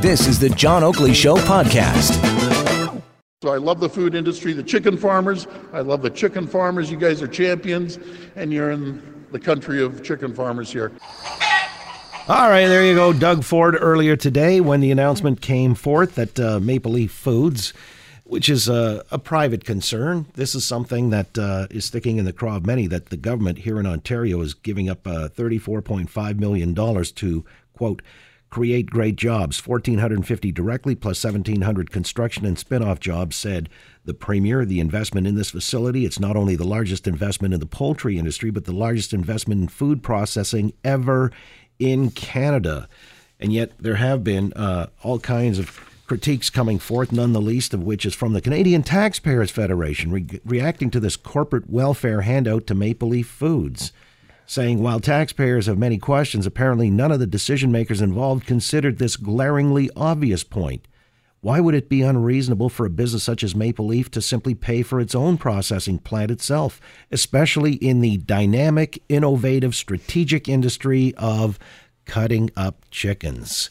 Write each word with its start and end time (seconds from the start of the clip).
This 0.00 0.26
is 0.26 0.38
the 0.38 0.50
John 0.50 0.84
Oakley 0.84 1.14
Show 1.14 1.36
podcast. 1.36 2.22
So 3.42 3.52
I 3.52 3.58
love 3.58 3.80
the 3.80 3.88
food 3.88 4.14
industry, 4.14 4.52
the 4.52 4.62
chicken 4.62 4.96
farmers. 4.96 5.46
I 5.72 5.80
love 5.80 6.02
the 6.02 6.10
chicken 6.10 6.46
farmers. 6.46 6.90
You 6.90 6.96
guys 6.96 7.22
are 7.22 7.28
champions, 7.28 7.98
and 8.34 8.52
you're 8.52 8.70
in 8.70 9.26
the 9.32 9.38
country 9.38 9.82
of 9.82 10.02
chicken 10.02 10.34
farmers 10.34 10.72
here. 10.72 10.92
All 12.28 12.48
right, 12.48 12.66
there 12.66 12.84
you 12.84 12.94
go. 12.94 13.12
Doug 13.12 13.44
Ford 13.44 13.76
earlier 13.78 14.16
today 14.16 14.60
when 14.60 14.80
the 14.80 14.90
announcement 14.90 15.40
came 15.40 15.74
forth 15.74 16.16
that 16.16 16.40
uh, 16.40 16.58
Maple 16.58 16.92
Leaf 16.92 17.12
Foods, 17.12 17.72
which 18.24 18.48
is 18.48 18.68
a, 18.68 19.04
a, 19.12 19.18
private 19.18 19.64
concern, 19.64 20.26
this 20.34 20.54
is 20.54 20.64
something 20.64 21.10
that 21.10 21.38
uh, 21.38 21.68
is 21.70 21.84
sticking 21.84 22.16
in 22.16 22.24
the 22.24 22.32
craw 22.32 22.56
of 22.56 22.66
many 22.66 22.88
that 22.88 23.10
the 23.10 23.16
government 23.16 23.58
here 23.58 23.78
in 23.78 23.86
Ontario 23.86 24.40
is 24.40 24.54
giving 24.54 24.88
up 24.88 25.06
uh, 25.06 25.28
$34.5 25.28 26.38
million 26.38 26.74
to, 26.74 27.44
quote, 27.74 28.02
create 28.50 28.90
great 28.90 29.16
jobs. 29.16 29.64
1450 29.66 30.52
directly 30.52 30.94
plus 30.94 31.22
1700 31.22 31.90
construction 31.90 32.46
and 32.46 32.58
spin-off 32.58 33.00
jobs 33.00 33.36
said 33.36 33.68
the 34.04 34.14
premier. 34.14 34.64
The 34.64 34.80
investment 34.80 35.26
in 35.26 35.34
this 35.34 35.50
facility 35.50 36.04
it's 36.04 36.20
not 36.20 36.36
only 36.36 36.56
the 36.56 36.66
largest 36.66 37.06
investment 37.06 37.54
in 37.54 37.60
the 37.60 37.66
poultry 37.66 38.18
industry 38.18 38.50
but 38.50 38.64
the 38.64 38.72
largest 38.72 39.12
investment 39.12 39.62
in 39.62 39.68
food 39.68 40.02
processing 40.02 40.72
ever 40.84 41.32
in 41.78 42.10
canada. 42.10 42.88
And 43.38 43.52
yet 43.52 43.72
there 43.78 43.96
have 43.96 44.24
been 44.24 44.52
uh, 44.54 44.86
all 45.02 45.18
kinds 45.18 45.58
of 45.58 45.80
critiques 46.06 46.50
coming 46.50 46.78
forth 46.78 47.10
none 47.10 47.32
the 47.32 47.40
least 47.40 47.74
of 47.74 47.82
which 47.82 48.06
is 48.06 48.14
from 48.14 48.32
the 48.32 48.40
canadian 48.40 48.80
taxpayers 48.80 49.50
federation 49.50 50.12
re- 50.12 50.40
reacting 50.44 50.88
to 50.88 51.00
this 51.00 51.16
corporate 51.16 51.68
welfare 51.68 52.20
handout 52.20 52.64
to 52.64 52.76
maple 52.76 53.08
leaf 53.08 53.26
foods 53.26 53.92
saying 54.46 54.80
while 54.80 55.00
taxpayers 55.00 55.66
have 55.66 55.78
many 55.78 55.98
questions, 55.98 56.46
apparently 56.46 56.90
none 56.90 57.12
of 57.12 57.20
the 57.20 57.26
decision 57.26 57.70
makers 57.72 58.00
involved 58.00 58.46
considered 58.46 58.98
this 58.98 59.16
glaringly 59.16 59.90
obvious 59.96 60.44
point. 60.44 60.86
Why 61.40 61.60
would 61.60 61.74
it 61.74 61.88
be 61.88 62.02
unreasonable 62.02 62.68
for 62.68 62.86
a 62.86 62.90
business 62.90 63.22
such 63.22 63.44
as 63.44 63.54
Maple 63.54 63.86
Leaf 63.86 64.10
to 64.12 64.22
simply 64.22 64.54
pay 64.54 64.82
for 64.82 65.00
its 65.00 65.14
own 65.14 65.36
processing 65.36 65.98
plant 65.98 66.30
itself, 66.30 66.80
especially 67.12 67.74
in 67.74 68.00
the 68.00 68.16
dynamic, 68.16 69.02
innovative, 69.08 69.74
strategic 69.74 70.48
industry 70.48 71.14
of 71.16 71.58
cutting 72.04 72.50
up 72.56 72.84
chickens? 72.90 73.70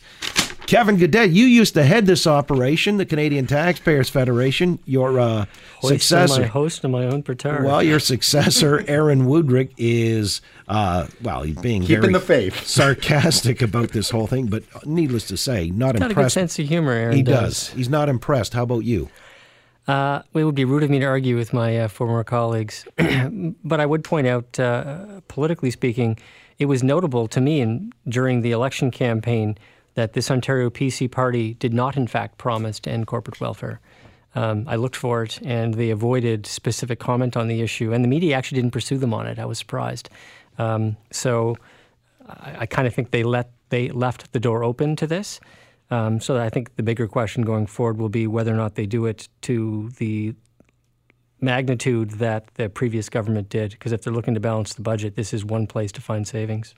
Kevin 0.67 0.97
Gaudet, 0.97 1.29
you 1.29 1.45
used 1.45 1.75
to 1.75 1.83
head 1.83 2.07
this 2.07 2.25
operation, 2.25 2.97
the 2.97 3.05
Canadian 3.05 3.45
Taxpayers 3.45 4.09
Federation. 4.09 4.79
Your 4.85 5.19
uh, 5.19 5.45
successor, 5.81 6.41
my 6.41 6.47
host 6.47 6.83
and 6.83 6.91
my 6.91 7.05
own 7.05 7.21
petard. 7.21 7.63
Well, 7.63 7.83
your 7.83 7.99
successor, 7.99 8.83
Aaron 8.87 9.25
Wudrick, 9.25 9.71
is 9.77 10.41
uh, 10.67 11.07
well, 11.21 11.43
he's 11.43 11.57
being 11.57 11.83
keeping 11.83 12.13
the 12.13 12.19
faith, 12.19 12.65
sarcastic 12.67 13.61
about 13.61 13.89
this 13.89 14.09
whole 14.09 14.27
thing. 14.27 14.47
But 14.47 14.63
needless 14.85 15.27
to 15.27 15.37
say, 15.37 15.69
not 15.69 15.95
he's 15.95 16.01
impressed. 16.01 16.15
Got 16.15 16.21
a 16.21 16.23
good 16.25 16.31
sense 16.31 16.59
of 16.59 16.67
humor. 16.67 16.91
Aaron 16.93 17.15
he 17.15 17.23
does. 17.23 17.35
does. 17.35 17.69
He's 17.69 17.89
not 17.89 18.09
impressed. 18.09 18.53
How 18.53 18.63
about 18.63 18.85
you? 18.85 19.09
Uh, 19.87 20.23
it 20.33 20.43
would 20.43 20.55
be 20.55 20.65
rude 20.65 20.81
of 20.81 20.89
me 20.89 20.97
to 20.97 21.05
argue 21.05 21.37
with 21.37 21.53
my 21.53 21.77
uh, 21.77 21.87
former 21.87 22.23
colleagues, 22.23 22.87
but 23.63 23.79
I 23.79 23.85
would 23.85 24.03
point 24.03 24.25
out, 24.25 24.59
uh, 24.59 25.21
politically 25.27 25.69
speaking, 25.69 26.17
it 26.57 26.65
was 26.65 26.81
notable 26.81 27.27
to 27.27 27.39
me 27.39 27.61
in, 27.61 27.93
during 28.09 28.41
the 28.41 28.51
election 28.51 28.89
campaign 28.89 29.55
that 29.95 30.13
this 30.13 30.29
Ontario 30.29 30.69
PC 30.69 31.09
party 31.09 31.55
did 31.55 31.73
not, 31.73 31.97
in 31.97 32.07
fact, 32.07 32.37
promise 32.37 32.79
to 32.81 32.91
end 32.91 33.07
corporate 33.07 33.41
welfare. 33.41 33.79
Um, 34.35 34.65
I 34.67 34.75
looked 34.75 34.97
for 34.97 35.23
it, 35.23 35.39
and 35.43 35.73
they 35.73 35.89
avoided 35.89 36.45
specific 36.45 36.99
comment 36.99 37.35
on 37.37 37.47
the 37.47 37.61
issue, 37.61 37.93
and 37.93 38.03
the 38.03 38.09
media 38.09 38.35
actually 38.35 38.61
didn't 38.61 38.71
pursue 38.71 38.97
them 38.97 39.13
on 39.13 39.27
it. 39.27 39.39
I 39.39 39.45
was 39.45 39.57
surprised. 39.57 40.09
Um, 40.57 40.97
so 41.11 41.57
I, 42.27 42.57
I 42.59 42.65
kind 42.65 42.87
of 42.87 42.93
think 42.93 43.11
they 43.11 43.23
let 43.23 43.51
they 43.69 43.89
left 43.89 44.31
the 44.31 44.39
door 44.39 44.63
open 44.63 44.95
to 44.97 45.07
this. 45.07 45.39
Um, 45.89 46.19
so 46.19 46.37
I 46.37 46.49
think 46.49 46.75
the 46.75 46.83
bigger 46.83 47.07
question 47.07 47.43
going 47.43 47.67
forward 47.67 47.97
will 47.97 48.09
be 48.09 48.27
whether 48.27 48.53
or 48.53 48.57
not 48.57 48.75
they 48.75 48.85
do 48.85 49.05
it 49.05 49.27
to 49.41 49.89
the 49.97 50.35
magnitude 51.41 52.11
that 52.11 52.53
the 52.55 52.69
previous 52.69 53.09
government 53.09 53.49
did. 53.49 53.71
Because 53.71 53.91
if 53.91 54.01
they're 54.01 54.13
looking 54.13 54.33
to 54.33 54.39
balance 54.39 54.73
the 54.73 54.81
budget, 54.81 55.15
this 55.15 55.33
is 55.33 55.45
one 55.45 55.67
place 55.67 55.91
to 55.93 56.01
find 56.01 56.27
savings. 56.27 56.75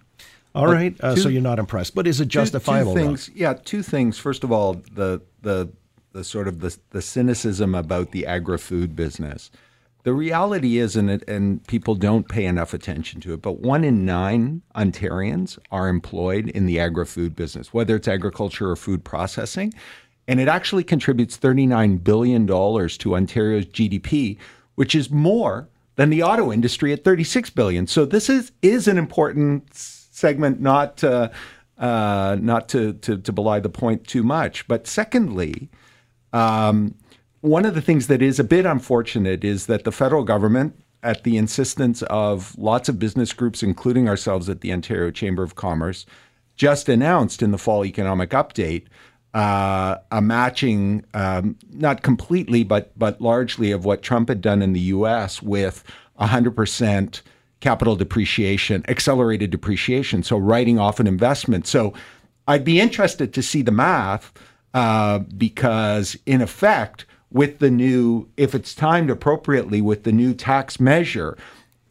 All 0.56 0.66
right, 0.66 0.96
uh, 1.02 1.16
two, 1.16 1.22
so 1.22 1.30
you're 1.30 1.41
not 1.41 1.59
impressed, 1.59 1.94
but 1.94 2.08
is 2.08 2.19
it 2.19 2.30
justifiable? 2.30 2.94
Two, 2.94 3.00
two 3.00 3.06
things, 3.06 3.30
yeah, 3.35 3.53
two 3.53 3.84
things. 3.84 4.18
First 4.18 4.44
of 4.44 4.52
all, 4.52 4.81
the 4.94 5.22
the 5.41 5.69
the 6.18 6.24
sort 6.24 6.47
of 6.47 6.59
the, 6.59 6.75
the 6.90 7.02
cynicism 7.02 7.75
about 7.75 8.12
the 8.12 8.25
agri-food 8.25 8.96
business. 8.96 9.52
The 10.02 10.13
reality 10.13 10.78
is, 10.80 10.96
and, 10.96 11.12
it, 11.12 11.28
and 11.28 11.66
people 11.68 11.94
don't 11.94 12.28
pay 12.28 12.46
enough 12.46 12.74
attention 12.74 13.22
to 13.22 13.34
it, 13.34 13.41
but 13.41 13.59
one 13.59 13.84
in 13.84 14.06
nine 14.06 14.63
Ontarians 14.75 15.59
are 15.69 15.90
employed 15.90 16.50
in 16.50 16.66
the 16.66 16.79
agri-food 16.79 17.35
business, 17.35 17.74
whether 17.74 17.96
it's 17.96 18.08
agriculture 18.08 18.72
or 18.72 18.75
food 18.75 19.03
processing. 19.03 19.74
And 20.28 20.40
it 20.40 20.47
actually 20.47 20.84
contributes 20.84 21.38
$39 21.38 22.03
billion 22.03 22.47
to 22.47 23.16
Ontario's 23.16 23.66
GDP, 23.66 24.38
which 24.75 24.96
is 24.96 25.12
more 25.12 25.69
than 25.97 26.09
the 26.09 26.24
auto 26.24 26.52
industry 26.52 26.94
at 26.94 27.03
36 27.03 27.50
billion. 27.52 27.85
So 27.85 28.06
this 28.06 28.29
is 28.29 28.52
is 28.62 28.88
an 28.88 28.97
important 28.97 29.74
segment, 30.17 30.59
not 30.59 31.03
uh, 31.03 31.29
not 31.78 32.67
to, 32.69 32.94
to, 32.94 33.17
to 33.17 33.31
belie 33.31 33.59
the 33.59 33.69
point 33.69 34.07
too 34.07 34.23
much. 34.23 34.67
But 34.67 34.88
secondly, 34.88 35.69
um, 36.33 36.95
one 37.41 37.66
of 37.66 37.75
the 37.75 37.81
things 37.81 38.07
that 38.07 38.22
is 38.22 38.39
a 38.39 38.44
bit 38.44 38.66
unfortunate 38.66 39.44
is 39.44 39.67
that 39.67 39.83
the 39.83 39.91
federal 39.91 40.23
government, 40.23 40.79
at 41.03 41.23
the 41.23 41.38
insistence 41.38 42.01
of 42.03 42.57
lots 42.57 42.89
of 42.89 42.97
business 42.97 43.31
groups, 43.31 43.61
including 43.61 44.09
ourselves 44.09 44.50
at 44.50 44.61
the 44.61 44.73
Ontario 44.73 45.11
Chamber 45.11 45.44
of 45.44 45.53
Commerce, 45.53 46.07
just 46.55 46.89
announced 46.89 47.44
in 47.44 47.51
the 47.51 47.59
fall 47.59 47.85
economic 47.85 48.31
update 48.31 48.88
uh, 49.35 49.97
a 50.11 50.19
matching, 50.19 51.05
um, 51.13 51.55
not 51.69 52.01
completely, 52.01 52.63
but 52.63 52.97
but 52.97 53.22
largely 53.22 53.72
of 53.72 53.85
what 53.85 54.01
Trump 54.01 54.29
had 54.29 54.41
done 54.41 54.63
in 54.63 54.73
the 54.73 54.79
U.S. 54.79 55.44
with 55.44 55.84
100 56.16 56.55
percent 56.55 57.22
capital 57.59 57.95
depreciation, 57.95 58.84
accelerated 58.88 59.50
depreciation, 59.50 60.23
so 60.23 60.38
writing 60.38 60.79
off 60.79 61.00
an 61.00 61.07
investment. 61.07 61.68
So 61.68 61.94
I'd 62.47 62.63
be 62.63 62.79
interested 62.79 63.34
to 63.34 63.41
see 63.41 63.62
the 63.62 63.72
math 63.72 64.31
uh, 64.73 65.19
because, 65.19 66.17
in 66.25 66.41
effect, 66.41 67.06
with 67.31 67.59
the 67.59 67.72
new, 67.72 68.29
if 68.38 68.56
it's 68.56 68.73
timed 68.73 69.09
appropriately 69.09 69.81
with 69.81 70.03
the 70.03 70.12
new 70.12 70.34
tax 70.34 70.79
measure, 70.79 71.38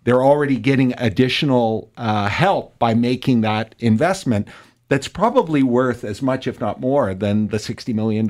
they're 0.05 0.25
already 0.25 0.57
getting 0.57 0.95
additional 0.99 1.91
uh, 1.97 2.29
help 2.29 2.79
by 2.79 2.95
making 2.95 3.41
that 3.41 3.75
investment 3.81 4.49
that's 4.89 5.09
probably 5.09 5.63
worth 5.63 6.05
as 6.05 6.23
much, 6.23 6.47
if 6.47 6.61
not 6.61 6.81
more, 6.81 7.13
than 7.13 7.49
the 7.49 7.57
$60 7.57 7.93
million 7.93 8.27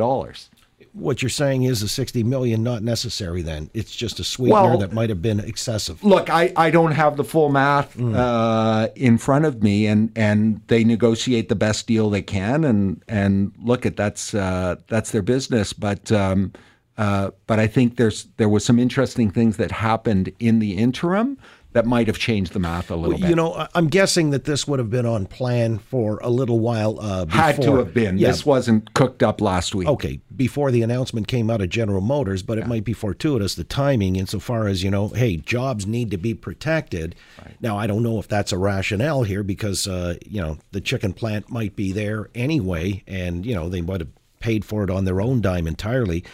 what 0.97 1.21
you're 1.21 1.29
saying 1.29 1.65
is 1.65 1.81
the 1.81 1.89
60 1.89 2.23
million 2.23 2.63
not 2.63 2.83
necessary 2.83 3.43
then. 3.43 3.71
It's 3.75 3.95
just 3.95 4.19
a 4.19 4.25
sweetener 4.25 4.63
well, 4.63 4.79
that 4.79 4.93
might 4.93 5.11
have 5.11 5.21
been 5.21 5.41
excessive. 5.41 6.03
Look 6.03 6.31
i, 6.31 6.53
I 6.57 6.71
don't 6.71 6.93
have 6.93 7.17
the 7.17 7.25
full 7.25 7.51
math 7.51 7.97
mm. 7.97 8.17
uh, 8.17 8.89
in 8.97 9.19
front 9.19 9.45
of 9.45 9.63
me 9.63 9.87
and 9.87 10.11
and 10.17 10.61
they 10.69 10.85
negotiate 10.85 11.49
the 11.49 11.55
best 11.55 11.87
deal 11.87 12.09
they 12.09 12.23
can 12.23 12.65
and 12.65 13.03
and 13.09 13.53
look 13.63 13.85
at 13.85 13.97
that's 13.97 14.35
uh, 14.35 14.77
that's 14.89 15.11
their 15.11 15.23
business. 15.23 15.73
But 15.73 16.11
um, 16.11 16.53
uh, 16.97 17.31
but 17.47 17.59
I 17.59 17.67
think 17.67 17.97
there's 17.97 18.27
there 18.39 18.49
was 18.49 18.65
some 18.65 18.79
interesting 18.79 19.31
things 19.31 19.59
that 19.59 19.71
happened 19.71 20.33
in 20.39 20.61
the 20.61 20.77
interim 20.77 21.39
that 21.77 21.85
might 21.85 22.07
have 22.07 22.19
changed 22.19 22.55
the 22.55 22.59
math 22.59 22.91
a 22.91 22.97
little 22.97 23.11
well, 23.11 23.19
bit. 23.19 23.29
You 23.29 23.37
know, 23.37 23.67
I'm 23.75 23.89
guessing 23.89 24.31
that 24.31 24.45
this 24.45 24.67
would 24.67 24.79
have 24.79 24.89
been 24.89 25.05
on 25.05 25.27
plan 25.27 25.79
for 25.79 26.19
a 26.23 26.31
little 26.31 26.59
while 26.59 26.99
uh, 26.99 27.27
before. 27.27 27.41
Had 27.41 27.63
to 27.63 27.77
have 27.77 27.93
been. 27.93 28.17
Yeah. 28.17 28.29
This 28.29 28.47
wasn't 28.47 28.95
cooked 28.95 29.23
up 29.23 29.43
last 29.43 29.75
week. 29.75 29.87
Okay, 29.87 30.21
before 30.35 30.71
the 30.71 30.83
announcement 30.83 31.29
came 31.29 31.51
out 31.51 31.61
of 31.61 31.69
General 31.69 32.01
Motors, 32.01 32.43
but 32.43 32.57
it 32.57 32.63
yeah. 32.63 32.69
might 32.69 32.85
be 32.85 32.95
fortuitous 32.95 33.55
the 33.55 33.65
timing 33.65 34.17
insofar 34.17 34.67
as 34.69 34.83
you 34.83 34.91
know, 34.91 35.09
hey, 35.09 35.37
jobs 35.37 35.87
need 35.87 36.11
to 36.11 36.17
be 36.17 36.33
protected. 36.33 37.15
Right. 37.45 37.57
Now, 37.61 37.77
I 37.77 37.87
don't 37.87 38.03
know 38.03 38.19
if 38.19 38.27
that's 38.27 38.53
a 38.53 38.59
rationale 38.59 39.25
here 39.25 39.43
because 39.43 39.87
uh, 39.87 40.17
you 40.25 40.41
know 40.41 40.57
the 40.73 40.81
chicken 40.81 41.13
plant 41.13 41.51
might 41.51 41.77
be 41.77 41.93
there 41.93 42.31
anyway, 42.35 43.05
and 43.07 43.45
you 43.45 43.55
know 43.55 43.69
they 43.69 43.83
might 43.83 44.01
have 44.01 44.11
paid 44.41 44.65
for 44.65 44.83
it 44.83 44.91
on 44.91 45.05
their 45.05 45.21
own 45.21 45.43
dime 45.43 45.67
entirely. 45.67 46.25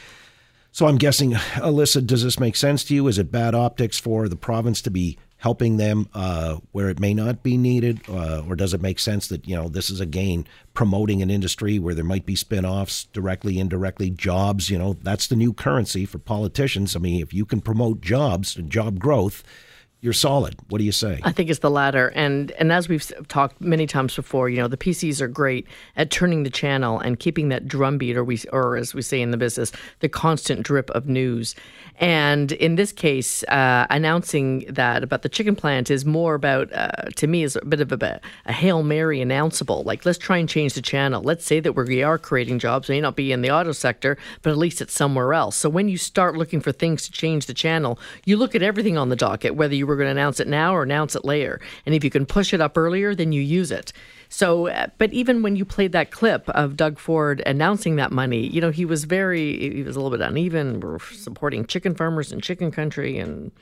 So 0.75 0.87
I'm 0.87 0.97
guessing, 0.97 1.37
Elissa, 1.63 2.01
does 2.01 2.25
this 2.25 2.41
make 2.41 2.57
sense 2.57 2.83
to 2.85 2.95
you? 2.95 3.07
Is 3.07 3.19
it 3.19 3.31
bad 3.31 3.55
optics 3.55 3.99
for 3.99 4.27
the 4.27 4.37
province 4.37 4.81
to 4.83 4.91
be 4.91 5.19
helping 5.43 5.77
them 5.77 6.09
uh, 6.15 6.57
where 6.71 6.89
it 6.89 7.01
may 7.01 7.13
not 7.13 7.43
be 7.43 7.57
needed, 7.57 8.01
uh, 8.09 8.45
or 8.49 8.55
does 8.55 8.73
it 8.73 8.81
make 8.81 9.01
sense 9.01 9.27
that 9.27 9.47
you 9.47 9.57
know 9.57 9.69
this 9.69 9.91
is 9.91 10.01
again 10.01 10.47
promoting 10.73 11.21
an 11.21 11.31
industry 11.31 11.81
where 11.81 11.97
there 11.97 12.05
might 12.05 12.25
be 12.25 12.37
spin-offs 12.37 13.07
directly, 13.13 13.59
indirectly, 13.59 14.09
jobs? 14.09 14.71
You 14.71 14.79
know, 14.79 14.93
that's 15.03 15.27
the 15.27 15.35
new 15.35 15.53
currency 15.53 16.07
for 16.07 16.19
politicians. 16.19 16.95
I 16.95 17.01
mean, 17.01 17.21
if 17.21 17.35
you 17.35 17.45
can 17.45 17.61
promote 17.61 18.01
jobs 18.01 18.57
and 18.57 18.71
job 18.71 19.01
growth, 19.01 19.43
you're 20.03 20.13
solid. 20.13 20.57
What 20.69 20.79
do 20.79 20.85
you 20.85 20.91
say? 20.91 21.21
I 21.23 21.31
think 21.31 21.49
it's 21.49 21.61
the 21.61 21.71
latter, 21.71 22.09
and 22.09 22.51
and 22.53 22.73
as 22.73 22.89
we've 22.89 23.11
talked 23.29 23.61
many 23.61 23.87
times 23.87 24.17
before, 24.17 24.49
you 24.49 24.57
know, 24.57 24.67
the 24.67 24.77
PCs 24.77 25.21
are 25.21 25.29
great 25.29 25.65
at 25.97 26.11
turning 26.11 26.43
the 26.43 26.51
channel 26.51 26.99
and 26.99 27.21
keeping 27.21 27.51
that 27.51 27.69
drumbeat, 27.69 28.17
or 28.17 28.25
we, 28.25 28.41
or 28.53 28.77
as 28.77 28.95
we 28.95 29.03
say 29.03 29.23
in 29.23 29.31
the 29.31 29.37
business, 29.37 29.71
the 30.01 30.09
constant 30.09 30.65
drip 30.65 30.91
of 30.91 31.07
news. 31.07 31.55
And 32.01 32.51
in 32.51 32.75
this 32.75 32.91
case, 32.91 33.45
uh, 33.45 33.87
announcing 33.91 34.65
that 34.69 35.05
about 35.05 35.23
the 35.23 35.29
chicken 35.29 35.55
plant 35.55 35.89
is 35.89 36.05
more 36.05 36.35
about, 36.35 36.73
uh, 36.73 36.89
to 37.15 37.29
me, 37.29 37.45
is 37.45 37.55
a 37.55 37.65
bit 37.65 37.81
of 37.81 37.93
a, 37.93 38.21
a 38.47 38.53
hail 38.53 38.83
mary 38.83 39.21
announceable. 39.21 39.85
Like, 39.85 40.05
let's 40.05 40.19
try 40.19 40.39
and 40.39 40.49
change 40.49 40.75
the 40.75 40.83
channel. 40.83 41.23
Let's 41.23 41.45
say 41.45 41.61
that 41.61 41.75
we 41.75 42.03
are 42.03 42.19
creating 42.19 42.59
jobs, 42.59 42.89
may 42.89 43.01
not 43.01 43.15
be 43.15 43.31
in 43.31 43.43
the 43.43 43.53
auto 43.53 43.71
sector, 43.71 44.19
but 44.43 44.51
at 44.51 44.59
least 44.59 44.81
it's 44.81 44.93
somewhere 44.93 45.33
else. 45.33 45.55
So 45.55 45.69
when 45.69 45.89
you 45.89 45.97
start 45.97 46.37
looking 46.37 46.61
for 46.61 46.73
things 46.73 47.05
to 47.05 47.13
change 47.13 47.47
the 47.47 47.55
channel, 47.55 48.01
you 48.25 48.37
look 48.37 48.57
at 48.57 48.63
everything 48.63 48.99
on 48.99 49.09
the 49.09 49.15
docket, 49.15 49.55
whether 49.55 49.75
you 49.77 49.87
were 49.93 49.97
going 49.97 50.07
to 50.07 50.21
announce 50.21 50.41
it 50.41 50.49
now 50.49 50.75
or 50.75 50.83
announce 50.83 51.15
it 51.15 51.25
later. 51.25 51.61
And 51.87 51.95
if 51.95 52.03
you 52.03 52.11
can 52.11 52.27
push 52.27 52.53
it 52.53 52.61
up 52.61 52.77
earlier, 52.77 53.15
then 53.15 53.33
you 53.33 53.43
use 53.43 53.71
it. 53.71 53.93
So, 54.33 54.69
uh, 54.69 54.87
but 54.97 55.13
even 55.13 55.43
when 55.43 55.57
you 55.57 55.67
played 55.67 55.93
that 55.93 56.11
clip 56.11 56.49
of 56.49 56.75
Doug 56.75 56.99
Ford 56.99 57.43
announcing 57.45 57.97
that 57.97 58.11
money, 58.11 58.47
you 58.47 58.63
know, 58.63 58.71
he 58.71 58.87
was 58.87 59.05
very, 59.05 59.75
he 59.75 59.83
was 59.83 59.95
a 59.95 60.01
little 60.01 60.17
bit 60.17 60.27
uneven. 60.27 60.81
We're 60.81 61.01
supporting 61.01 61.67
chicken 61.67 61.95
farmers 61.95 62.33
in 62.33 62.41
chicken 62.41 62.71
country. 62.71 63.19
And 63.19 63.53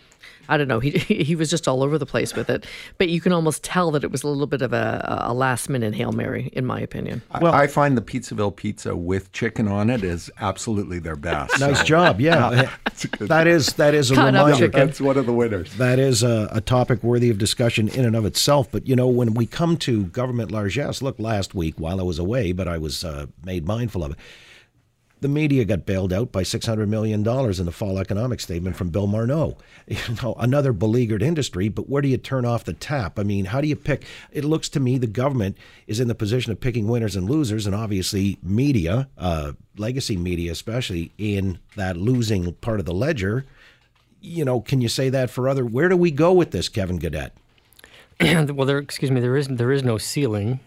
I 0.49 0.56
don't 0.56 0.69
know, 0.69 0.78
he, 0.78 0.90
he 0.99 1.34
was 1.34 1.50
just 1.50 1.67
all 1.67 1.82
over 1.82 1.99
the 1.99 2.06
place 2.06 2.37
with 2.37 2.49
it. 2.49 2.67
But 2.99 3.08
you 3.08 3.20
can 3.20 3.32
almost 3.32 3.64
tell 3.64 3.90
that 3.90 4.05
it 4.05 4.12
was 4.12 4.22
a 4.22 4.28
little 4.28 4.46
bit 4.46 4.62
of 4.62 4.72
a, 4.72 5.22
a 5.22 5.34
last 5.34 5.69
minute 5.69 5.93
Hail 5.93 6.12
Mary, 6.12 6.50
in 6.52 6.64
my 6.64 6.81
opinion. 6.81 7.23
Well, 7.40 7.52
I 7.52 7.66
find 7.66 7.96
the 7.96 8.02
Pizzaville 8.02 8.55
pizza 8.55 8.96
with 8.96 9.32
chicken 9.32 9.66
on 9.66 9.90
it 9.90 10.05
is 10.05 10.31
absolutely 10.40 11.00
their 11.00 11.16
best. 11.16 11.58
Nice 11.58 11.78
So 11.78 11.84
job. 11.84 12.20
Yeah, 12.20 12.70
that 13.19 13.46
is 13.49 13.73
that 13.75 13.94
is 13.94 14.11
a 14.11 14.14
Cut 14.14 14.26
reminder. 14.26 14.69
That's 14.69 15.00
one 15.00 15.16
of 15.16 15.26
the 15.26 15.32
winners. 15.32 15.75
That 15.78 15.99
is 15.99 16.23
a, 16.23 16.49
a 16.52 16.61
topic 16.61 17.02
worthy 17.02 17.31
of 17.31 17.38
discussion 17.38 17.88
in 17.88 18.05
and 18.05 18.14
of 18.14 18.25
itself. 18.25 18.70
But 18.70 18.87
you 18.87 18.94
know, 18.94 19.08
when 19.08 19.34
we 19.34 19.46
come 19.46 19.76
to 19.78 20.05
government 20.06 20.52
largesse, 20.61 21.03
look, 21.03 21.19
last 21.19 21.55
week 21.55 21.75
while 21.79 22.01
I 22.01 22.03
was 22.03 22.19
away, 22.19 22.53
but 22.53 22.69
I 22.69 22.79
was 22.79 23.05
uh, 23.05 23.27
made 23.45 23.67
mindful 23.67 24.05
of 24.05 24.12
it. 24.12 24.19
The 25.21 25.29
media 25.29 25.67
got 25.67 25.85
bailed 25.85 26.15
out 26.15 26.33
by 26.33 26.43
six 26.43 26.65
hundred 26.65 26.89
million 26.89 27.23
dollars 27.23 27.61
in 27.61 27.67
the 27.67 27.73
fall 27.73 27.99
economic 27.99 28.41
statement 28.41 28.77
from 28.77 28.89
Bill 28.91 29.07
Morneau. 29.07 29.57
You 29.87 29.99
know, 30.23 30.35
another 30.39 30.73
beleaguered 30.73 31.23
industry. 31.23 31.69
But 31.69 31.89
where 31.91 32.01
do 32.01 32.09
you 32.09 32.17
turn 32.17 32.47
off 32.47 32.65
the 32.65 32.73
tap? 32.73 33.19
I 33.19 33.23
mean, 33.23 33.47
how 33.47 33.61
do 33.61 33.67
you 33.67 33.77
pick? 33.77 34.05
It 34.31 34.45
looks 34.45 34.69
to 34.71 34.81
me 34.81 34.97
the 34.97 35.07
government 35.07 35.59
is 35.87 36.01
in 36.01 36.09
the 36.09 36.15
position 36.15 36.53
of 36.53 36.61
picking 36.61 36.87
winners 36.87 37.17
and 37.17 37.29
losers, 37.29 37.67
and 37.67 37.75
obviously 37.75 38.39
media, 38.43 39.09
uh, 39.19 39.53
legacy 39.77 40.17
media 40.17 40.53
especially, 40.53 41.12
in 41.19 41.59
that 41.77 41.97
losing 41.97 42.53
part 42.55 42.81
of 42.81 42.87
the 42.87 42.95
ledger 42.95 43.45
you 44.21 44.45
know, 44.45 44.61
can 44.61 44.81
you 44.81 44.89
say 44.89 45.09
that 45.09 45.31
for 45.31 45.49
other? 45.49 45.65
Where 45.65 45.89
do 45.89 45.97
we 45.97 46.11
go 46.11 46.33
with 46.33 46.51
this, 46.51 46.69
Kevin 46.69 46.99
Gaudet? 46.99 47.33
well, 48.55 48.67
there, 48.67 48.78
excuse 48.78 49.11
me, 49.11 49.20
there 49.20 49.37
is 49.37 49.49
there 49.49 49.72
is 49.72 49.82
no 49.82 49.96
ceiling. 49.96 50.61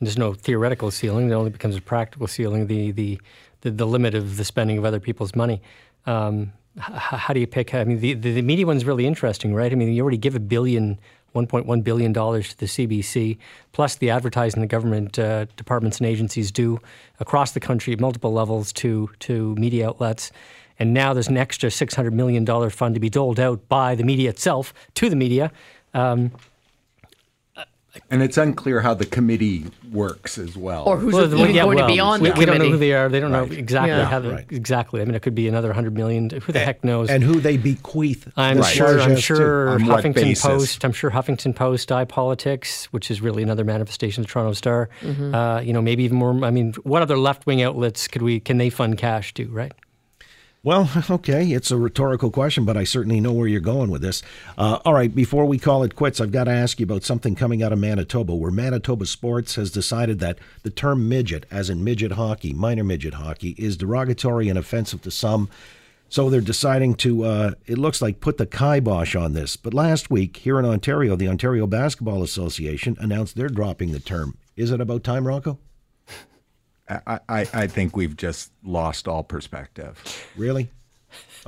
There's 0.00 0.18
no 0.18 0.34
theoretical 0.34 0.90
ceiling. 0.90 1.30
It 1.30 1.32
only 1.32 1.50
becomes 1.50 1.76
a 1.76 1.80
practical 1.80 2.26
ceiling. 2.26 2.66
The 2.66 2.90
the 2.90 3.20
the, 3.60 3.70
the 3.70 3.86
limit 3.86 4.14
of 4.14 4.36
the 4.36 4.44
spending 4.44 4.76
of 4.76 4.84
other 4.84 4.98
people's 4.98 5.34
money. 5.36 5.62
Um, 6.06 6.52
how 6.78 7.32
do 7.32 7.40
you 7.40 7.46
pick? 7.46 7.74
I 7.74 7.84
mean, 7.84 8.00
the, 8.00 8.14
the, 8.14 8.34
the 8.34 8.42
media 8.42 8.66
one's 8.66 8.84
really 8.84 9.06
interesting, 9.06 9.54
right? 9.54 9.72
I 9.72 9.74
mean, 9.74 9.92
you 9.92 10.02
already 10.02 10.18
give 10.18 10.34
a 10.34 10.40
billion. 10.40 10.98
$1.1 11.34 11.84
billion 11.84 12.14
to 12.14 12.58
the 12.58 12.64
CBC, 12.64 13.36
plus 13.72 13.96
the 13.96 14.08
advertising 14.08 14.62
the 14.62 14.66
government 14.66 15.18
uh, 15.18 15.44
departments 15.56 15.98
and 15.98 16.06
agencies 16.06 16.50
do 16.50 16.80
across 17.20 17.52
the 17.52 17.60
country 17.60 17.92
at 17.92 18.00
multiple 18.00 18.32
levels 18.32 18.72
to, 18.72 19.10
to 19.18 19.54
media 19.56 19.86
outlets. 19.86 20.32
And 20.78 20.94
now 20.94 21.12
there's 21.12 21.28
an 21.28 21.36
extra 21.36 21.68
$600 21.68 22.12
million 22.12 22.70
fund 22.70 22.94
to 22.94 23.00
be 23.00 23.10
doled 23.10 23.38
out 23.38 23.68
by 23.68 23.94
the 23.94 24.02
media 24.02 24.30
itself 24.30 24.72
to 24.94 25.10
the 25.10 25.16
media. 25.16 25.52
Um, 25.92 26.32
And 28.10 28.22
it's 28.22 28.36
unclear 28.36 28.80
how 28.80 28.94
the 28.94 29.06
committee 29.06 29.66
works 29.92 30.38
as 30.38 30.56
well. 30.56 30.84
Or 30.86 30.96
who's 30.96 31.14
Well, 31.14 31.26
even 31.34 31.54
yeah, 31.54 31.62
going 31.64 31.76
well, 31.78 31.88
to 31.88 31.92
be 31.94 32.00
on 32.00 32.20
we, 32.20 32.30
the 32.30 32.34
we 32.38 32.44
don't 32.44 32.58
know 32.58 32.70
who 32.70 32.76
they 32.76 32.92
are. 32.92 33.08
They 33.08 33.20
don't 33.20 33.32
know 33.32 33.44
exactly 33.44 33.90
Yeah. 33.90 34.04
how 34.06 34.20
the, 34.20 34.30
Right. 34.30 34.46
exactly. 34.50 35.00
I 35.00 35.04
mean, 35.04 35.14
it 35.14 35.22
could 35.22 35.34
be 35.34 35.48
another 35.48 35.72
hundred 35.72 35.94
million. 35.94 36.30
Who 36.30 36.52
the 36.52 36.58
heck 36.60 36.84
knows? 36.84 37.10
And 37.10 37.22
who 37.22 37.40
they 37.40 37.56
bequeath? 37.56 38.28
I'm 38.36 38.58
this 38.58 38.68
sure. 38.70 38.88
I'm 38.88 38.96
largesse 38.98 39.16
to. 39.16 39.22
sure 39.22 39.68
On 39.70 39.80
Huffington? 39.80 40.40
Post. 40.42 40.84
I'm 40.84 40.92
sure 40.92 41.10
Huffington 41.10 41.54
Post, 41.54 41.88
iPolitics, 41.88 42.86
which 42.86 43.10
is 43.10 43.20
really 43.20 43.42
another 43.42 43.64
manifestation 43.64 44.22
of 44.22 44.26
the 44.26 44.32
Toronto 44.32 44.52
Star. 44.52 44.88
Mm-hmm. 45.02 45.34
Uh, 45.34 45.60
you 45.60 45.72
know, 45.72 45.82
maybe 45.82 46.04
even 46.04 46.18
more. 46.18 46.44
I 46.44 46.50
mean, 46.50 46.72
what 46.82 47.02
other 47.02 47.16
left 47.18 47.46
wing 47.46 47.62
outlets 47.62 48.08
could 48.08 48.22
we 48.22 48.40
can 48.40 48.58
they 48.58 48.70
fund 48.70 48.98
cash 48.98 49.34
to? 49.34 49.46
Right. 49.48 49.72
Well, 50.62 50.90
okay, 51.10 51.52
it's 51.52 51.70
a 51.70 51.76
rhetorical 51.76 52.30
question, 52.30 52.64
but 52.64 52.76
I 52.76 52.84
certainly 52.84 53.20
know 53.20 53.32
where 53.32 53.48
you're 53.48 53.60
going 53.60 53.90
with 53.90 54.02
this. 54.02 54.22
Uh, 54.58 54.78
all 54.84 54.94
right, 54.94 55.14
before 55.14 55.46
we 55.46 55.58
call 55.58 55.82
it 55.82 55.94
quits, 55.94 56.20
I've 56.20 56.32
got 56.32 56.44
to 56.44 56.50
ask 56.50 56.80
you 56.80 56.84
about 56.84 57.04
something 57.04 57.34
coming 57.34 57.62
out 57.62 57.72
of 57.72 57.78
Manitoba, 57.78 58.34
where 58.34 58.50
Manitoba 58.50 59.06
Sports 59.06 59.54
has 59.54 59.70
decided 59.70 60.18
that 60.20 60.38
the 60.62 60.70
term 60.70 61.08
midget, 61.08 61.46
as 61.50 61.70
in 61.70 61.84
midget 61.84 62.12
hockey, 62.12 62.52
minor 62.52 62.84
midget 62.84 63.14
hockey, 63.14 63.50
is 63.58 63.76
derogatory 63.76 64.48
and 64.48 64.58
offensive 64.58 65.02
to 65.02 65.10
some. 65.10 65.48
So 66.08 66.30
they're 66.30 66.40
deciding 66.40 66.94
to, 66.96 67.24
uh, 67.24 67.50
it 67.66 67.78
looks 67.78 68.00
like, 68.00 68.20
put 68.20 68.38
the 68.38 68.46
kibosh 68.46 69.16
on 69.16 69.32
this. 69.32 69.56
But 69.56 69.74
last 69.74 70.10
week, 70.10 70.36
here 70.38 70.58
in 70.58 70.64
Ontario, 70.64 71.16
the 71.16 71.28
Ontario 71.28 71.66
Basketball 71.66 72.22
Association 72.22 72.96
announced 73.00 73.36
they're 73.36 73.48
dropping 73.48 73.92
the 73.92 74.00
term. 74.00 74.36
Is 74.56 74.70
it 74.70 74.80
about 74.80 75.04
time, 75.04 75.26
Rocco? 75.26 75.58
I, 76.88 77.18
I, 77.28 77.40
I 77.52 77.66
think 77.66 77.96
we've 77.96 78.16
just 78.16 78.52
lost 78.64 79.08
all 79.08 79.22
perspective. 79.24 80.02
Really? 80.36 80.70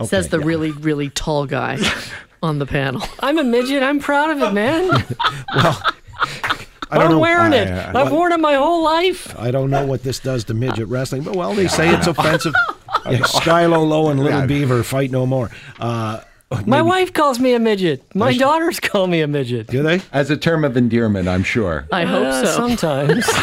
Says 0.05 0.29
the 0.29 0.39
really, 0.41 0.71
really 0.73 1.11
tall 1.11 1.47
guy 1.47 1.79
on 2.43 2.59
the 2.59 2.67
panel. 2.67 3.03
I'm 3.21 3.39
a 3.39 3.45
midget. 3.45 3.83
I'm 3.83 3.99
proud 4.01 4.31
of 4.31 4.43
it, 4.43 4.53
man. 4.53 4.91
I 6.91 6.97
don't 6.97 7.03
I'm 7.03 7.11
know. 7.13 7.19
wearing 7.19 7.53
it. 7.53 7.69
I- 7.69 8.01
I've 8.01 8.11
worn 8.13 8.33
it 8.33 8.41
my 8.41 8.55
whole 8.55 8.83
life. 8.83 9.39
I 9.39 9.51
don't 9.51 9.71
know 9.71 9.85
what 9.85 10.03
this 10.03 10.19
does 10.21 10.45
to 10.45 10.55
midget 10.55 10.89
wrestling, 10.89 11.23
but 11.23 11.37
well, 11.37 11.53
they 11.55 11.69
say 11.69 11.93
it's 11.95 12.07
offensive. 12.07 12.55
Yeah, 13.07 13.19
Skylo 13.21 13.87
Low 13.87 14.09
and 14.11 14.21
Little 14.21 14.47
Beaver 14.47 14.83
fight 14.83 15.11
no 15.11 15.27
more. 15.27 15.51
Uh, 15.79 16.21
My 16.67 16.81
wife 16.81 17.13
calls 17.13 17.39
me 17.39 17.53
a 17.53 17.59
midget. 17.59 18.03
My 18.15 18.35
daughters 18.35 18.81
call 18.81 19.07
me 19.07 19.21
a 19.21 19.27
midget. 19.29 19.67
do 19.67 19.83
they? 19.83 20.01
As 20.13 20.31
a 20.31 20.37
term 20.37 20.65
of 20.65 20.79
endearment, 20.79 21.29
I'm 21.29 21.43
sure. 21.43 21.87
I 21.93 22.05
hope 22.07 22.27
Uh, 22.27 22.45
so. 22.47 22.53
Sometimes. 22.57 23.27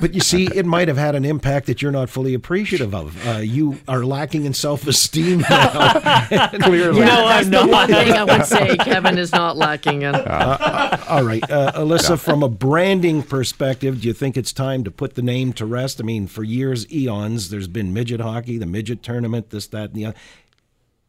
But 0.00 0.12
you 0.14 0.20
see, 0.20 0.48
it 0.54 0.66
might 0.66 0.88
have 0.88 0.96
had 0.96 1.14
an 1.14 1.24
impact 1.24 1.66
that 1.66 1.80
you're 1.80 1.92
not 1.92 2.10
fully 2.10 2.34
appreciative 2.34 2.94
of. 2.94 3.26
Uh, 3.26 3.38
you 3.38 3.78
are 3.88 4.04
lacking 4.04 4.44
in 4.44 4.52
self-esteem 4.52 5.38
now. 5.48 5.92
Clearly. 6.62 7.00
no, 7.00 7.06
That's 7.06 7.46
I'm 7.46 7.50
the 7.50 7.64
not. 7.64 7.70
one 7.70 7.86
thing 7.88 8.12
I 8.12 8.24
would 8.24 8.44
say 8.46 8.76
Kevin 8.78 9.16
is 9.16 9.32
not 9.32 9.56
lacking 9.56 10.02
in. 10.02 10.14
All 10.14 11.22
right, 11.24 11.48
uh, 11.50 11.72
Elissa, 11.76 12.16
from 12.16 12.42
a 12.42 12.48
branding 12.48 13.22
perspective, 13.22 14.00
do 14.02 14.08
you 14.08 14.14
think 14.14 14.36
it's 14.36 14.52
time 14.52 14.84
to 14.84 14.90
put 14.90 15.14
the 15.14 15.22
name 15.22 15.52
to 15.54 15.64
rest? 15.66 16.00
I 16.00 16.04
mean, 16.04 16.26
for 16.26 16.42
years, 16.42 16.90
eons, 16.92 17.50
there's 17.50 17.68
been 17.68 17.92
midget 17.94 18.20
hockey, 18.20 18.58
the 18.58 18.66
midget 18.66 19.02
tournament, 19.02 19.50
this, 19.50 19.66
that, 19.68 19.90
and 19.90 19.94
the 19.94 20.06
other. 20.06 20.16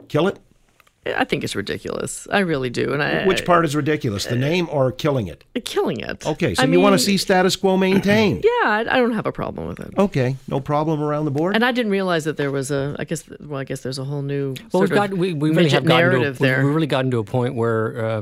Kill 0.08 0.28
it? 0.28 0.40
I 1.06 1.24
think 1.24 1.44
it's 1.44 1.56
ridiculous. 1.56 2.28
I 2.32 2.40
really 2.40 2.70
do. 2.70 2.92
And 2.94 3.04
I, 3.04 3.26
Which 3.28 3.46
part 3.46 3.64
is 3.66 3.76
ridiculous, 3.76 4.26
the 4.26 4.36
name 4.36 4.68
or 4.72 4.92
killing 4.92 5.28
it? 5.28 5.44
killing 5.64 6.00
it. 6.00 6.26
Okay, 6.26 6.56
so 6.56 6.64
I 6.64 6.66
you 6.66 6.80
want 6.80 6.94
to 6.94 7.00
see 7.00 7.18
status 7.18 7.56
quo 7.56 7.78
maintained? 7.78 8.44
Yeah, 8.64 8.70
I, 8.70 8.80
I 8.80 8.98
don't 8.98 9.14
have 9.14 9.26
a 9.26 9.32
problem 9.32 9.68
with 9.68 9.80
it. 9.80 9.94
Okay, 9.98 10.36
no 10.48 10.60
problem 10.60 11.02
around 11.02 11.26
the 11.26 11.32
board. 11.32 11.56
And 11.56 11.64
I 11.64 11.72
didn't 11.72 11.92
realize 11.92 12.24
that 12.24 12.38
there 12.38 12.52
was 12.52 12.72
a. 12.72 12.96
I 12.98 13.04
guess. 13.04 13.24
Well, 13.40 13.60
I 13.60 13.64
guess 13.64 13.82
there's 13.82 14.00
a 14.00 14.04
whole 14.04 14.22
new 14.22 14.54
Well, 14.54 14.70
sort 14.72 14.90
we've 14.90 14.96
got 14.98 15.12
of 15.12 15.18
we, 15.20 15.34
we 15.34 15.50
really 15.50 15.64
midget 15.64 15.72
have 15.74 15.86
gotten 15.86 16.02
to 16.02 16.16
a, 16.18 16.20
narrative 16.20 16.40
we've 16.40 16.76
really 16.76 16.88
gotten 16.88 17.12
to 17.12 17.20
a 17.20 17.24
point 17.24 17.56
where 17.56 18.06
uh, 18.06 18.22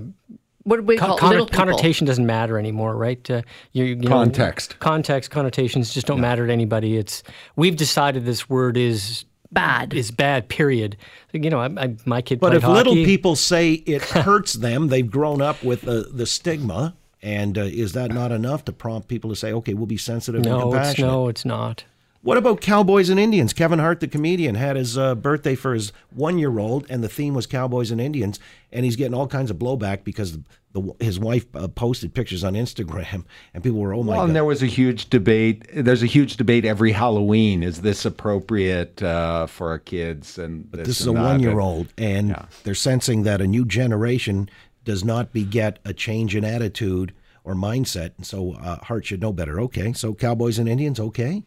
what 0.64 0.78
do 0.78 0.84
we 0.84 0.98
con- 0.98 1.10
call 1.10 1.18
it? 1.18 1.22
conno- 1.22 1.30
little 1.32 1.46
people. 1.48 1.58
connotation 1.66 2.08
doesn't 2.08 2.26
matter 2.26 2.58
anymore, 2.58 2.96
right? 2.96 3.30
Uh, 3.30 3.42
you, 3.74 3.84
you 3.86 3.96
know, 3.96 4.08
Context. 4.10 4.80
context, 4.80 5.30
connotations 5.32 5.94
just 5.94 6.08
don't 6.08 6.22
matter 6.22 6.48
to 6.48 6.54
anybody. 6.54 6.98
It's 6.98 7.24
we've 7.56 7.76
decided 7.76 8.26
this 8.26 8.50
word 8.50 8.78
is 8.78 9.26
Bad. 9.54 9.94
is 9.94 10.12
bad. 10.12 10.50
Period. 10.50 10.98
You 11.32 11.50
know, 11.50 11.60
I, 11.60 11.66
I, 11.78 11.96
my 12.06 12.22
kid 12.22 12.40
But 12.40 12.56
if 12.56 12.64
hockey. 12.64 12.74
little 12.74 12.96
people 12.96 13.36
say 13.36 13.74
it 13.74 14.02
hurts 14.10 14.54
them, 14.54 14.88
they've 14.88 15.10
grown 15.10 15.42
up 15.42 15.64
with 15.64 15.82
the, 15.82 16.10
the 16.12 16.26
stigma. 16.26 16.96
And 17.22 17.58
uh, 17.58 17.62
is 17.62 17.94
that 17.94 18.12
not 18.12 18.34
enough 18.34 18.66
to 18.66 18.74
prompt 18.74 19.08
people 19.08 19.30
to 19.30 19.36
say, 19.36 19.54
okay, 19.54 19.74
we'll 19.74 19.86
be 19.86 19.96
sensitive 19.96 20.42
and 20.42 20.50
no, 20.50 20.74
it's 20.74 21.00
no, 21.00 21.30
it's 21.30 21.46
not. 21.46 21.86
What 22.24 22.38
about 22.38 22.62
Cowboys 22.62 23.10
and 23.10 23.20
Indians? 23.20 23.52
Kevin 23.52 23.80
Hart, 23.80 24.00
the 24.00 24.08
comedian, 24.08 24.56
had 24.56 24.78
his 24.78 24.98
uh, 24.98 25.14
birthday 25.14 25.56
for 25.56 25.74
his 25.74 25.92
one 26.16 26.38
year 26.38 26.58
old, 26.58 26.86
and 26.90 27.04
the 27.04 27.10
theme 27.10 27.34
was 27.34 27.46
Cowboys 27.46 27.92
and 27.92 28.00
Indians. 28.00 28.40
And 28.72 28.86
he's 28.86 28.96
getting 28.96 29.14
all 29.14 29.28
kinds 29.28 29.52
of 29.52 29.58
blowback 29.58 30.06
because 30.06 30.38
the, 30.72 30.96
his 31.02 31.20
wife 31.20 31.46
uh, 31.54 31.68
posted 31.68 32.14
pictures 32.14 32.46
on 32.46 32.54
Instagram, 32.54 33.26
and 33.54 33.62
people 33.62 33.80
were, 33.80 33.94
oh 33.94 34.04
my 34.04 34.12
Well, 34.12 34.20
God. 34.22 34.28
and 34.28 34.36
there 34.38 34.46
was 34.46 34.64
a 34.64 34.68
huge 34.68 35.10
debate. 35.10 35.66
There's 35.74 36.02
a 36.02 36.06
huge 36.08 36.38
debate 36.38 36.64
every 36.64 36.94
Halloween. 36.94 37.62
Is 37.62 37.82
this 37.82 38.06
appropriate 38.06 39.04
uh, 39.04 39.46
for 39.48 39.68
our 39.72 39.80
kids? 39.80 40.38
And 40.40 40.72
this, 40.72 40.88
this 40.88 41.02
is 41.02 41.08
a 41.08 41.10
and 41.10 41.18
that. 41.18 41.24
one 41.24 41.40
year 41.42 41.60
old, 41.60 41.88
and 41.98 42.30
Yeah. 42.30 42.46
they're 42.64 42.74
sensing 42.74 43.24
that 43.24 43.42
a 43.42 43.48
new 43.48 43.66
generation 43.66 44.50
does 44.86 45.04
not 45.04 45.34
beget 45.34 45.80
a 45.84 45.94
change 45.94 46.38
in 46.38 46.46
attitude 46.46 47.14
or 47.44 47.54
mindset. 47.54 48.12
And 48.16 48.26
so 48.26 48.54
uh, 48.54 48.78
Hart 48.84 49.06
should 49.08 49.20
know 49.20 49.34
better. 49.34 49.60
Okay, 49.60 49.92
so 49.92 50.14
Cowboys 50.14 50.58
and 50.58 50.70
Indians, 50.70 51.02
okay. 51.02 51.44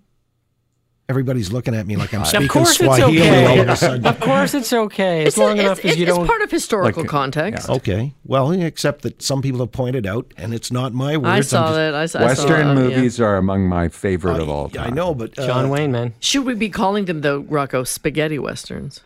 Everybody's 1.09 1.53
looking 1.53 1.73
at 1.77 1.87
me 1.87 1.95
like 1.95 2.13
I'm 2.13 2.23
Of 2.23 2.27
speaking 2.29 2.49
course 2.49 2.71
it's 2.71 2.79
Swahili 2.79 3.23
all 3.23 3.29
of 3.29 3.59
a 3.59 3.63
okay. 3.63 3.75
sudden. 3.77 4.07
Of 4.07 4.19
course 4.19 4.55
it's 4.55 4.73
okay. 4.73 5.21
As 5.23 5.29
It's, 5.29 5.37
long 5.39 5.53
it's, 5.57 5.61
enough 5.61 5.85
as 5.85 5.97
you 5.97 6.07
it's 6.07 6.17
don't. 6.17 6.27
part 6.27 6.43
of 6.43 6.51
historical 6.51 7.03
Like, 7.03 7.11
context. 7.11 7.71
Okay. 7.71 8.13
Well, 8.25 8.51
except 8.51 9.03
that 9.03 9.23
some 9.23 9.41
people 9.41 9.61
have 9.61 9.71
pointed 9.71 10.05
out, 10.05 10.35
and 10.37 10.53
it's 10.53 10.73
not 10.73 10.93
my 10.95 11.17
words. 11.17 11.29
I 11.29 11.41
saw 11.43 11.67
just- 11.67 11.75
that. 11.77 11.95
I 11.95 12.07
saw, 12.07 12.19
I 12.19 12.35
saw 12.35 12.43
Western 12.43 12.75
that, 12.75 12.83
yeah. 12.91 12.97
movies 12.97 13.21
are 13.21 13.37
among 13.37 13.69
my 13.69 13.89
favorite 13.89 14.41
of 14.41 14.49
all 14.49 14.69
time. 14.69 14.89
I 14.89 14.91
know, 14.91 15.15
but 15.15 15.39
uh, 15.39 15.47
John 15.47 15.69
Wayne, 15.71 15.93
man. 15.93 16.15
Should 16.19 16.45
we 16.45 16.55
be 16.55 16.71
calling 16.71 17.05
them 17.05 17.21
though, 17.21 17.39
Rocco, 17.41 17.85
spaghetti 17.85 18.41
westerns? 18.41 19.01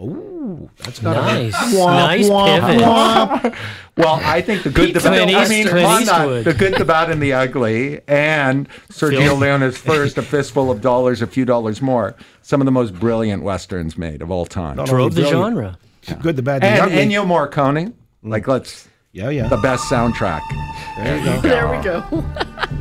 Ooh, 0.00 0.70
that's 0.78 1.00
got 1.00 1.16
Nice. 1.16 1.54
Womp, 1.74 1.86
nice 1.86 2.28
womp, 2.28 3.42
pivot. 3.42 3.58
Well, 3.96 4.20
I 4.22 4.40
think 4.40 4.62
the 4.62 4.70
good, 4.70 4.94
the 4.94 5.00
bad. 5.00 5.24
Clint 5.24 5.36
I 5.36 5.48
mean, 5.48 5.66
Eastwood. 5.66 5.82
come 5.82 5.90
on, 5.90 6.02
Eastwood. 6.02 6.44
the 6.44 6.54
good, 6.54 6.74
the 6.74 6.84
bad, 6.84 7.10
and 7.10 7.20
the 7.20 7.32
ugly, 7.32 8.00
and 8.06 8.68
Sergio 8.90 9.36
Leone's 9.36 9.76
first, 9.76 10.16
a 10.16 10.22
fistful 10.22 10.70
of 10.70 10.80
dollars, 10.80 11.20
a 11.20 11.26
few 11.26 11.44
dollars 11.44 11.82
more. 11.82 12.14
Some 12.42 12.60
of 12.60 12.64
the 12.64 12.70
most 12.70 12.94
brilliant 12.94 13.42
westerns 13.42 13.98
made 13.98 14.22
of 14.22 14.30
all 14.30 14.46
time. 14.46 14.76
Not 14.76 14.86
Drove 14.86 15.16
the 15.16 15.22
brilliant, 15.22 15.56
genre. 15.56 15.78
Good, 16.22 16.36
the 16.36 16.42
bad, 16.42 16.62
and, 16.62 16.76
the 16.76 16.82
And 16.82 16.92
ugly. 16.92 17.04
Ennio 17.04 17.26
Morricone, 17.26 17.88
mm. 17.88 17.94
like 18.22 18.46
let's 18.46 18.86
Yeah, 19.12 19.30
yeah. 19.30 19.48
the 19.48 19.56
best 19.56 19.84
soundtrack. 19.90 20.42
There 20.96 21.18
you 21.18 21.24
go. 21.24 21.40
There 21.42 21.76
we 21.76 21.82
go. 21.82 22.00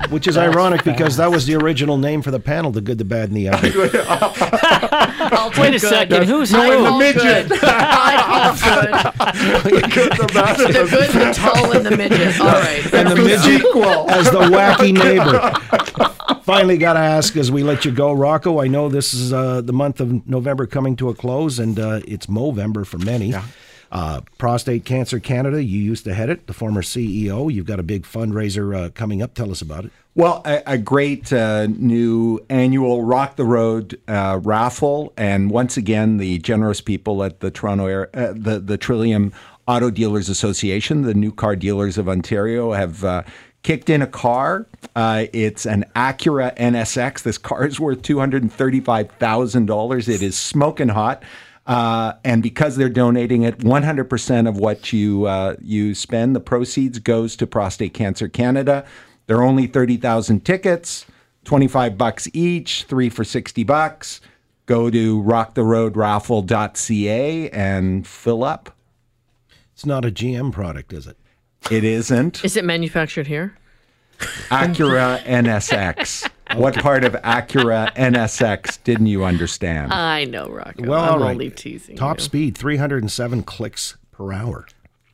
Which 0.09 0.27
is 0.27 0.37
ironic 0.37 0.83
because 0.83 1.17
that 1.17 1.31
was 1.31 1.47
the 1.47 1.55
original 1.55 1.97
name 1.97 2.21
for 2.21 2.29
the 2.29 2.39
panel, 2.39 2.71
the 2.71 2.81
good, 2.81 2.99
the 2.99 3.05
bad, 3.05 3.29
and 3.29 3.37
the 3.37 3.49
ugly. 3.49 3.71
I'll 5.31 5.49
Wait 5.49 5.57
a 5.57 5.71
take 5.71 5.81
good. 5.81 5.89
second. 5.89 6.23
Who's 6.27 6.53
I 6.53 6.67
who? 6.77 6.85
call 6.85 6.99
midget. 6.99 7.49
good. 7.49 7.59
I 7.63 8.53
call 8.53 8.53
good. 8.55 9.63
the 9.73 9.89
good, 9.89 11.09
the 11.11 11.33
tall, 11.33 11.71
and 11.71 11.85
the 11.85 11.97
midget. 11.97 12.39
All 12.41 12.47
right. 12.47 12.93
and 12.93 13.09
the 13.09 13.15
midget 13.15 13.61
equal 13.61 14.09
as 14.09 14.29
the 14.31 14.39
wacky 14.39 14.93
neighbor. 14.93 16.41
Finally, 16.43 16.77
got 16.77 16.93
to 16.93 16.99
ask 16.99 17.35
as 17.35 17.51
we 17.51 17.63
let 17.63 17.83
you 17.85 17.91
go, 17.91 18.13
Rocco. 18.13 18.61
I 18.61 18.67
know 18.67 18.89
this 18.89 19.13
is 19.13 19.33
uh, 19.33 19.61
the 19.61 19.73
month 19.73 19.99
of 19.99 20.27
November 20.27 20.65
coming 20.65 20.95
to 20.97 21.09
a 21.09 21.13
close, 21.13 21.59
and 21.59 21.77
uh, 21.79 21.99
it's 22.07 22.27
Movember 22.27 22.85
for 22.85 22.97
many. 22.99 23.33
Uh, 23.91 24.21
Prostate 24.37 24.85
Cancer 24.85 25.19
Canada, 25.19 25.63
you 25.63 25.79
used 25.79 26.03
to 26.05 26.13
head 26.13 26.29
it, 26.29 26.47
the 26.47 26.53
former 26.53 26.81
CEO. 26.81 27.51
You've 27.51 27.65
got 27.65 27.79
a 27.79 27.83
big 27.83 28.03
fundraiser 28.03 28.75
uh, 28.75 28.89
coming 28.89 29.21
up. 29.21 29.33
Tell 29.33 29.51
us 29.51 29.61
about 29.61 29.85
it. 29.85 29.91
Well, 30.15 30.41
a, 30.45 30.63
a 30.65 30.77
great 30.77 31.31
uh, 31.31 31.67
new 31.67 32.43
annual 32.49 33.03
Rock 33.03 33.35
the 33.35 33.45
Road 33.45 33.99
uh, 34.07 34.39
raffle, 34.41 35.13
and 35.15 35.51
once 35.51 35.77
again, 35.77 36.17
the 36.17 36.39
generous 36.39 36.81
people 36.81 37.23
at 37.23 37.39
the 37.39 37.51
Toronto 37.51 37.85
Air, 37.85 38.09
uh, 38.15 38.33
the 38.35 38.59
the 38.59 38.77
Trillium 38.77 39.31
Auto 39.67 39.91
Dealers 39.91 40.27
Association, 40.27 41.03
the 41.03 41.13
New 41.13 41.31
Car 41.31 41.55
Dealers 41.55 41.99
of 41.99 42.09
Ontario, 42.09 42.71
have 42.71 43.03
uh, 43.03 43.21
kicked 43.61 43.89
in 43.91 44.01
a 44.01 44.07
car. 44.07 44.65
Uh, 44.95 45.25
it's 45.33 45.67
an 45.67 45.85
Acura 45.95 46.55
NSX. 46.57 47.21
This 47.21 47.37
car 47.37 47.67
is 47.67 47.79
worth 47.79 48.01
two 48.01 48.17
hundred 48.17 48.41
and 48.41 48.51
thirty-five 48.51 49.11
thousand 49.19 49.67
dollars. 49.67 50.09
It 50.09 50.23
is 50.23 50.35
smoking 50.35 50.89
hot. 50.89 51.21
Uh, 51.67 52.13
and 52.23 52.41
because 52.41 52.77
they're 52.77 52.89
donating 52.89 53.43
it, 53.43 53.59
100% 53.59 54.47
of 54.47 54.57
what 54.57 54.93
you 54.93 55.25
uh, 55.25 55.57
you 55.61 55.93
spend, 55.93 56.33
the 56.35 56.39
proceeds 56.39 56.97
goes 56.99 57.35
to 57.35 57.45
Prostate 57.45 57.93
Cancer 57.93 58.29
Canada. 58.29 58.85
There 59.27 59.37
are 59.37 59.43
only 59.43 59.67
30,000 59.67 60.43
tickets, 60.45 61.05
25 61.43 61.97
bucks 61.97 62.29
each, 62.31 62.83
three 62.83 63.09
for 63.09 63.25
60 63.25 63.65
bucks. 63.65 64.21
Go 64.65 64.89
to 64.89 65.21
rocktheroadraffle.ca 65.21 67.49
and 67.49 68.07
fill 68.07 68.45
up. 68.45 68.73
It's 69.73 69.85
not 69.85 70.05
a 70.05 70.11
GM 70.11 70.53
product, 70.53 70.93
is 70.93 71.05
it? 71.05 71.17
It 71.69 71.83
isn't 71.83 72.45
Is 72.45 72.55
it 72.55 72.63
manufactured 72.63 73.27
here? 73.27 73.57
Acura 74.19 75.19
NSX. 75.23 76.29
What 76.55 76.75
part 76.75 77.03
of 77.03 77.13
Acura 77.13 77.93
NSX 77.95 78.81
didn't 78.83 79.07
you 79.07 79.23
understand? 79.25 79.91
I 79.93 80.23
know, 80.25 80.47
Rocco. 80.47 80.87
Well, 80.87 81.03
I'm 81.03 81.13
all 81.13 81.19
right. 81.19 81.31
only 81.31 81.49
teasing. 81.49 81.97
Top 81.97 82.17
you. 82.19 82.23
speed, 82.23 82.57
307 82.57 83.43
clicks 83.43 83.97
per 84.11 84.31
hour. 84.31 84.65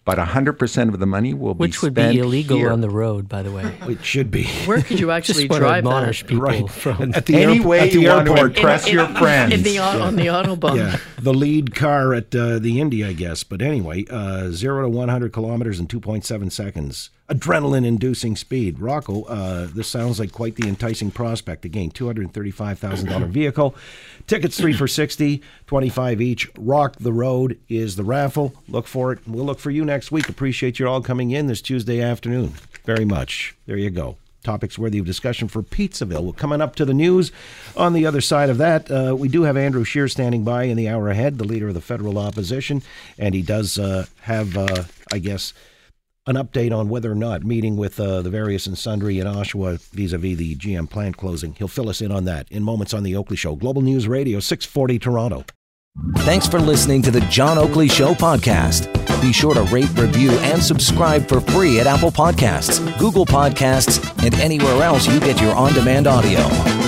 but 0.06 0.18
100% 0.20 0.90
of 0.94 1.00
the 1.00 1.06
money 1.06 1.34
will 1.34 1.54
Which 1.54 1.58
be 1.58 1.64
Which 1.72 1.82
would 1.82 1.94
be 1.96 2.20
illegal 2.20 2.58
here. 2.58 2.72
on 2.72 2.82
the 2.82 2.90
road, 2.90 3.28
by 3.30 3.42
the 3.42 3.52
way. 3.52 3.74
It 3.90 4.04
should 4.06 4.30
be. 4.30 4.46
Where 4.66 4.82
could 4.82 5.00
you 5.00 5.12
actually 5.18 5.48
Just 5.48 5.50
want 5.50 5.62
to 5.62 5.68
drive 5.68 5.78
admonish 5.80 6.22
that? 6.22 6.28
people 6.30 6.44
Right. 6.44 6.70
from. 6.70 7.14
At 7.16 7.26
the, 7.26 7.36
Any 7.36 7.60
airpo- 7.60 7.66
way 7.66 7.80
at 7.80 7.92
the 7.94 8.02
you 8.02 8.10
want 8.10 8.26
to 8.28 8.32
airport. 8.34 8.58
impress 8.58 8.92
your 8.92 9.08
friends. 9.08 9.54
In 9.54 9.64
the, 9.64 9.80
au- 9.80 10.02
On 10.04 10.16
the 10.16 10.26
Autobahn. 10.28 10.76
Yeah, 10.76 10.98
the 11.20 11.34
lead 11.34 11.74
car 11.74 12.14
at 12.14 12.36
uh, 12.36 12.60
the 12.60 12.80
Indy, 12.80 13.04
I 13.04 13.14
guess. 13.14 13.44
But 13.44 13.62
anyway, 13.62 14.06
uh, 14.10 14.50
zero 14.52 14.84
to 14.84 14.90
100 14.90 15.32
kilometers 15.34 15.80
in 15.80 15.88
2.7 15.88 16.52
seconds. 16.52 17.10
Adrenaline 17.30 17.86
inducing 17.86 18.36
speed. 18.36 18.80
Rocco, 18.80 19.24
uh, 19.24 19.68
this 19.74 19.88
sounds 19.88 20.20
like 20.20 20.32
quite 20.32 20.56
the 20.56 20.68
enticing 20.68 21.10
prospect. 21.10 21.64
Again, 21.64 21.90
$235,000 21.92 23.28
vehicle. 23.30 23.76
Tickets 24.28 24.58
three 24.58 24.74
for 24.74 24.88
60, 24.88 25.42
25 25.68 26.22
each. 26.22 26.52
Rock 26.58 26.98
the 26.98 27.14
Road 27.14 27.60
is 27.70 27.96
the 27.96 28.04
raffle. 28.04 28.54
Look 28.68 28.88
for 28.88 29.14
it. 29.14 29.20
We'll 29.26 29.46
look 29.46 29.60
for 29.60 29.72
you 29.72 29.86
next 29.86 30.12
week. 30.12 30.28
Appreciate 30.28 30.80
you 30.80 30.88
all 30.88 31.02
coming 31.02 31.32
in 31.32 31.48
this 31.48 31.62
Tuesday 31.62 32.02
afternoon. 32.02 32.54
Very 32.84 33.06
much. 33.06 33.56
There 33.66 33.78
you 33.78 33.90
go 33.90 34.18
topics 34.44 34.78
worthy 34.78 35.00
of 35.00 35.06
discussion 35.06 35.48
for 35.48 35.64
Pizzaville. 35.64 36.24
We're 36.24 36.34
coming 36.34 36.62
up 36.62 36.76
to 36.76 36.86
the 36.86 36.94
news. 36.94 37.32
On 37.78 37.94
the 37.94 38.06
other 38.06 38.22
side 38.22 38.50
of 38.50 38.58
that, 38.58 38.92
uh, 38.92 39.16
we 39.18 39.30
do 39.30 39.44
have 39.44 39.58
Andrew 39.58 39.84
Scheer 39.84 40.08
standing 40.08 40.44
by 40.44 40.64
in 40.64 40.78
the 40.78 40.90
hour 40.90 41.10
ahead, 41.10 41.38
the 41.38 41.46
leader 41.46 41.70
of 41.70 41.74
the 41.74 41.82
federal 41.82 42.18
opposition, 42.18 42.84
and 43.18 43.34
he 43.34 43.42
does 43.42 43.80
uh, 43.80 44.06
have, 44.22 44.58
uh, 44.58 44.84
I 45.12 45.20
guess, 45.20 45.54
an 46.26 46.36
update 46.36 46.78
on 46.78 46.90
whether 46.90 47.12
or 47.12 47.16
not 47.16 47.44
meeting 47.44 47.76
with 47.76 48.00
uh, 48.00 48.22
the 48.22 48.30
various 48.30 48.66
and 48.66 48.78
sundry 48.78 49.20
in 49.20 49.28
Oshawa 49.28 49.80
vis-a-vis 49.92 50.38
the 50.38 50.56
GM 50.56 50.90
plant 50.90 51.18
closing. 51.18 51.54
He'll 51.56 51.68
fill 51.68 51.90
us 51.90 52.02
in 52.02 52.12
on 52.12 52.26
that 52.26 52.50
in 52.52 52.64
moments 52.64 52.94
on 52.94 53.04
the 53.04 53.16
Oakley 53.16 53.36
Show. 53.36 53.56
Global 53.56 53.82
News 53.82 54.08
Radio, 54.08 54.40
640 54.40 55.00
Toronto. 55.00 55.46
Thanks 56.20 56.48
for 56.48 56.60
listening 56.60 57.02
to 57.04 57.12
the 57.12 57.22
John 57.22 57.58
Oakley 57.58 57.88
Show 57.88 58.14
podcast. 58.14 58.92
Be 59.22 59.32
sure 59.32 59.54
to 59.54 59.62
rate, 59.64 59.90
review, 59.96 60.32
and 60.32 60.62
subscribe 60.62 61.28
for 61.28 61.40
free 61.40 61.80
at 61.80 61.88
Apple 61.88 62.12
Podcasts, 62.12 62.80
Google 62.98 63.26
Podcasts, 63.26 64.02
and 64.26 64.34
anywhere 64.36 64.82
else 64.82 65.08
you 65.08 65.20
get 65.20 65.40
your 65.40 65.54
on 65.54 65.74
demand 65.74 66.08
audio. 66.08 66.83